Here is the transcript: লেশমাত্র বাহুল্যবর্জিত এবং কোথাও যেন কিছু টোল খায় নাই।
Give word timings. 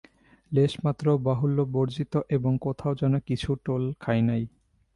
লেশমাত্র 0.51 1.05
বাহুল্যবর্জিত 1.17 2.13
এবং 2.29 2.51
কোথাও 2.61 2.93
যেন 2.95 3.13
কিছু 3.19 3.49
টোল 3.65 3.83
খায় 3.99 4.21
নাই। 4.21 4.43